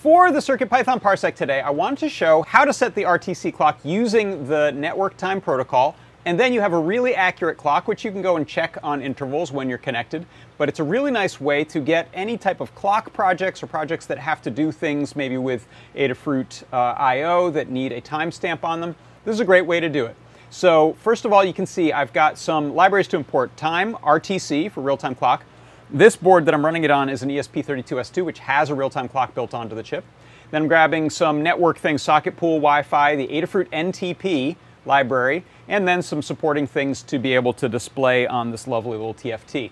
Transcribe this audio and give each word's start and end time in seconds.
For 0.00 0.30
the 0.30 0.38
CircuitPython 0.38 1.00
Parsec 1.00 1.34
today, 1.34 1.60
I 1.60 1.70
wanted 1.70 1.98
to 2.00 2.08
show 2.08 2.42
how 2.42 2.64
to 2.64 2.72
set 2.72 2.94
the 2.94 3.02
RTC 3.02 3.52
clock 3.54 3.80
using 3.82 4.46
the 4.46 4.72
network 4.72 5.16
time 5.16 5.40
protocol 5.40 5.96
and 6.26 6.38
then 6.40 6.52
you 6.52 6.60
have 6.60 6.72
a 6.72 6.78
really 6.78 7.14
accurate 7.14 7.56
clock, 7.56 7.86
which 7.86 8.04
you 8.04 8.10
can 8.10 8.20
go 8.20 8.36
and 8.36 8.48
check 8.48 8.76
on 8.82 9.00
intervals 9.00 9.52
when 9.52 9.68
you're 9.68 9.78
connected. 9.78 10.26
But 10.58 10.68
it's 10.68 10.80
a 10.80 10.84
really 10.84 11.12
nice 11.12 11.40
way 11.40 11.62
to 11.64 11.78
get 11.78 12.08
any 12.12 12.36
type 12.36 12.60
of 12.60 12.74
clock 12.74 13.12
projects 13.12 13.62
or 13.62 13.68
projects 13.68 14.06
that 14.06 14.18
have 14.18 14.42
to 14.42 14.50
do 14.50 14.72
things 14.72 15.14
maybe 15.14 15.38
with 15.38 15.68
Adafruit 15.94 16.64
uh, 16.72 16.94
I.O. 16.98 17.50
that 17.50 17.70
need 17.70 17.92
a 17.92 18.00
timestamp 18.00 18.64
on 18.64 18.80
them. 18.80 18.96
This 19.24 19.34
is 19.34 19.40
a 19.40 19.44
great 19.44 19.66
way 19.66 19.78
to 19.78 19.88
do 19.88 20.04
it. 20.06 20.16
So 20.56 20.96
first 21.02 21.26
of 21.26 21.34
all, 21.34 21.44
you 21.44 21.52
can 21.52 21.66
see 21.66 21.92
I've 21.92 22.14
got 22.14 22.38
some 22.38 22.74
libraries 22.74 23.08
to 23.08 23.16
import. 23.18 23.54
Time, 23.58 23.92
RTC 23.96 24.72
for 24.72 24.80
real-time 24.80 25.14
clock. 25.14 25.44
This 25.90 26.16
board 26.16 26.46
that 26.46 26.54
I'm 26.54 26.64
running 26.64 26.82
it 26.82 26.90
on 26.90 27.10
is 27.10 27.22
an 27.22 27.28
ESP32S2, 27.28 28.24
which 28.24 28.38
has 28.38 28.70
a 28.70 28.74
real-time 28.74 29.06
clock 29.06 29.34
built 29.34 29.52
onto 29.52 29.74
the 29.74 29.82
chip. 29.82 30.02
Then 30.50 30.62
I'm 30.62 30.68
grabbing 30.68 31.10
some 31.10 31.42
network 31.42 31.76
things, 31.76 32.00
socket 32.00 32.38
pool, 32.38 32.56
Wi-Fi, 32.56 33.16
the 33.16 33.28
Adafruit 33.28 33.68
NTP 33.68 34.56
library, 34.86 35.44
and 35.68 35.86
then 35.86 36.00
some 36.00 36.22
supporting 36.22 36.66
things 36.66 37.02
to 37.02 37.18
be 37.18 37.34
able 37.34 37.52
to 37.52 37.68
display 37.68 38.26
on 38.26 38.50
this 38.50 38.66
lovely 38.66 38.92
little 38.92 39.12
TFT. 39.12 39.70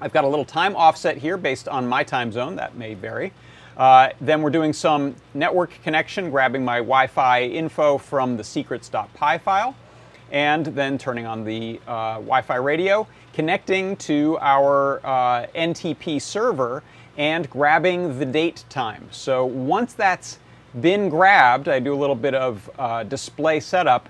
I've 0.00 0.12
got 0.12 0.24
a 0.24 0.28
little 0.28 0.44
time 0.44 0.76
offset 0.76 1.16
here 1.16 1.36
based 1.36 1.68
on 1.68 1.86
my 1.86 2.04
time 2.04 2.30
zone, 2.30 2.56
that 2.56 2.76
may 2.76 2.94
vary. 2.94 3.32
Uh, 3.76 4.10
then 4.20 4.42
we're 4.42 4.50
doing 4.50 4.72
some 4.72 5.14
network 5.34 5.70
connection, 5.82 6.30
grabbing 6.30 6.64
my 6.64 6.78
Wi-Fi 6.78 7.42
info 7.42 7.98
from 7.98 8.36
the 8.36 8.44
secrets.py 8.44 9.38
file, 9.38 9.74
and 10.30 10.66
then 10.66 10.98
turning 10.98 11.26
on 11.26 11.44
the 11.44 11.80
uh, 11.86 12.14
Wi-Fi 12.14 12.56
radio, 12.56 13.06
connecting 13.32 13.96
to 13.96 14.38
our 14.40 15.04
uh, 15.04 15.46
NTP 15.54 16.20
server, 16.20 16.82
and 17.16 17.50
grabbing 17.50 18.18
the 18.18 18.26
date 18.26 18.64
time. 18.68 19.08
So 19.10 19.44
once 19.44 19.94
that's 19.94 20.38
been 20.80 21.08
grabbed, 21.08 21.68
I 21.68 21.80
do 21.80 21.92
a 21.92 21.96
little 21.96 22.14
bit 22.14 22.34
of 22.34 22.70
uh, 22.78 23.02
display 23.02 23.58
setup, 23.58 24.08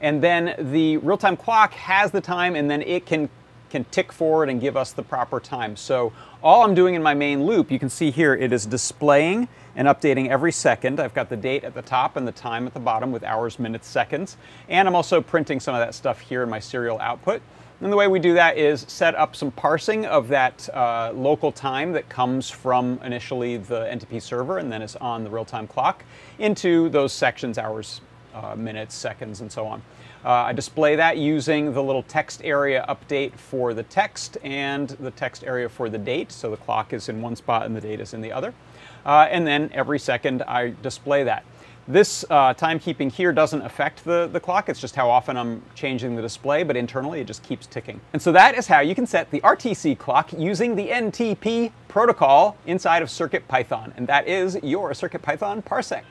and 0.00 0.22
then 0.22 0.54
the 0.72 0.96
real-time 0.98 1.36
clock 1.36 1.72
has 1.74 2.10
the 2.10 2.20
time 2.20 2.54
and 2.54 2.70
then 2.70 2.82
it 2.82 3.04
can 3.04 3.28
can 3.70 3.84
tick 3.84 4.12
forward 4.12 4.48
and 4.48 4.60
give 4.60 4.76
us 4.76 4.92
the 4.92 5.02
proper 5.02 5.40
time. 5.40 5.76
So 5.76 6.12
all 6.42 6.64
I'm 6.64 6.74
doing 6.74 6.94
in 6.94 7.02
my 7.02 7.14
main 7.14 7.44
loop, 7.44 7.70
you 7.70 7.78
can 7.78 7.90
see 7.90 8.10
here, 8.10 8.34
it 8.34 8.52
is 8.52 8.66
displaying 8.66 9.48
and 9.76 9.88
updating 9.88 10.28
every 10.28 10.52
second. 10.52 11.00
I've 11.00 11.14
got 11.14 11.28
the 11.28 11.36
date 11.36 11.64
at 11.64 11.74
the 11.74 11.82
top 11.82 12.16
and 12.16 12.26
the 12.26 12.32
time 12.32 12.66
at 12.66 12.74
the 12.74 12.80
bottom 12.80 13.12
with 13.12 13.22
hours, 13.24 13.58
minutes, 13.58 13.86
seconds. 13.86 14.36
And 14.68 14.88
I'm 14.88 14.94
also 14.94 15.20
printing 15.20 15.60
some 15.60 15.74
of 15.74 15.80
that 15.80 15.94
stuff 15.94 16.20
here 16.20 16.42
in 16.42 16.50
my 16.50 16.58
serial 16.58 16.98
output. 17.00 17.42
And 17.80 17.92
the 17.92 17.96
way 17.96 18.08
we 18.08 18.18
do 18.18 18.34
that 18.34 18.58
is 18.58 18.84
set 18.88 19.14
up 19.14 19.36
some 19.36 19.52
parsing 19.52 20.04
of 20.04 20.26
that 20.28 20.68
uh, 20.74 21.12
local 21.14 21.52
time 21.52 21.92
that 21.92 22.08
comes 22.08 22.50
from 22.50 22.98
initially 23.04 23.56
the 23.56 23.82
NTP 23.82 24.20
server 24.20 24.58
and 24.58 24.70
then 24.70 24.82
is 24.82 24.96
on 24.96 25.22
the 25.22 25.30
real-time 25.30 25.68
clock 25.68 26.02
into 26.40 26.88
those 26.88 27.12
sections, 27.12 27.56
hours, 27.56 28.00
uh, 28.34 28.54
minutes, 28.56 28.94
seconds, 28.94 29.40
and 29.40 29.50
so 29.50 29.66
on. 29.66 29.82
Uh, 30.24 30.30
I 30.30 30.52
display 30.52 30.96
that 30.96 31.16
using 31.16 31.72
the 31.72 31.82
little 31.82 32.02
text 32.02 32.40
area 32.44 32.84
update 32.88 33.34
for 33.36 33.72
the 33.74 33.84
text 33.84 34.36
and 34.42 34.88
the 34.88 35.10
text 35.12 35.44
area 35.44 35.68
for 35.68 35.88
the 35.88 35.98
date. 35.98 36.32
So 36.32 36.50
the 36.50 36.56
clock 36.56 36.92
is 36.92 37.08
in 37.08 37.22
one 37.22 37.36
spot 37.36 37.66
and 37.66 37.76
the 37.76 37.80
date 37.80 38.00
is 38.00 38.14
in 38.14 38.20
the 38.20 38.32
other. 38.32 38.52
Uh, 39.06 39.28
and 39.30 39.46
then 39.46 39.70
every 39.72 39.98
second 39.98 40.42
I 40.42 40.74
display 40.82 41.24
that. 41.24 41.44
This 41.88 42.22
uh, 42.28 42.52
timekeeping 42.52 43.10
here 43.10 43.32
doesn't 43.32 43.62
affect 43.62 44.04
the, 44.04 44.28
the 44.30 44.38
clock, 44.38 44.68
it's 44.68 44.78
just 44.78 44.94
how 44.94 45.08
often 45.08 45.38
I'm 45.38 45.62
changing 45.74 46.16
the 46.16 46.20
display, 46.20 46.62
but 46.62 46.76
internally 46.76 47.20
it 47.20 47.26
just 47.26 47.42
keeps 47.42 47.66
ticking. 47.66 47.98
And 48.12 48.20
so 48.20 48.30
that 48.32 48.58
is 48.58 48.66
how 48.66 48.80
you 48.80 48.94
can 48.94 49.06
set 49.06 49.30
the 49.30 49.40
RTC 49.40 49.96
clock 49.96 50.30
using 50.34 50.76
the 50.76 50.88
NTP 50.88 51.72
protocol 51.88 52.58
inside 52.66 53.00
of 53.00 53.08
CircuitPython, 53.08 53.96
and 53.96 54.06
that 54.06 54.28
is 54.28 54.58
your 54.62 54.90
CircuitPython 54.90 55.64
Parsec. 55.64 56.02